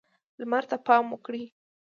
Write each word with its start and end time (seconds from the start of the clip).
لمر 0.39 0.63
ته 0.69 0.77
پام 0.87 1.05
وکړئ. 1.09 1.43